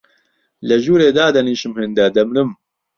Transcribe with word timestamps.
لە 0.67 0.75
ژوورێ 0.83 1.09
دادەنیشم 1.17 1.73
هێندە، 1.79 2.05
دەمرم 2.15 2.49